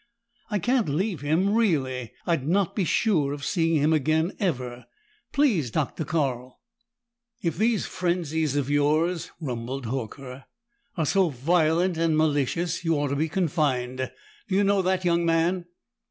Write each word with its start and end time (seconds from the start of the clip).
"I 0.49 0.57
can't 0.57 0.89
leave 0.89 1.21
him, 1.21 1.53
really. 1.53 2.13
I'd 2.25 2.47
not 2.47 2.75
be 2.75 2.85
sure 2.85 3.33
of 3.33 3.45
seeing 3.45 3.79
him 3.79 3.93
again, 3.93 4.33
ever. 4.39 4.85
Please, 5.31 5.69
Dr. 5.69 6.05
Carl!" 6.05 6.59
"If 7.43 7.55
these 7.55 7.85
frenzies 7.85 8.55
of 8.55 8.67
yours," 8.67 9.29
rumbled 9.39 9.85
Horker, 9.85 10.45
"are 10.97 11.05
so 11.05 11.29
violent 11.29 11.97
and 11.97 12.17
malicious, 12.17 12.83
you 12.83 12.95
ought 12.95 13.09
to 13.09 13.15
be 13.15 13.29
confined. 13.29 14.09
Do 14.47 14.55
you 14.55 14.63
know 14.63 14.81
that, 14.81 15.05
young 15.05 15.23
man?" 15.23 15.65